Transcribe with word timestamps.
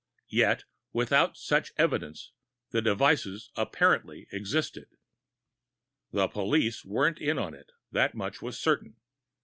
Yet, 0.31 0.63
without 0.93 1.37
such 1.37 1.73
evidence, 1.77 2.31
the 2.71 2.81
devices 2.81 3.51
apparently 3.55 4.27
existed. 4.31 4.87
The 6.11 6.27
police 6.27 6.83
weren't 6.83 7.19
in 7.21 7.37
on 7.37 7.53
it, 7.53 7.71
that 7.91 8.15
much 8.15 8.41
was 8.41 8.57
certain. 8.59 8.95